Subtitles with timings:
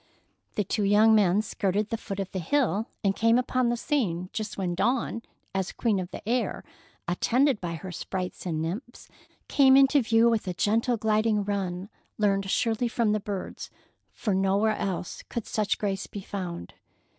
[0.55, 4.31] The two young men skirted the foot of the hill and came upon the scene
[4.33, 5.21] just when Dawn,
[5.53, 6.63] as queen of the air,
[7.07, 9.09] attended by her sprites and nymphs,
[9.47, 11.87] came into view with a gentle, gliding run
[12.17, 13.69] learned surely from the birds,
[14.11, 16.73] for nowhere else could such grace be found.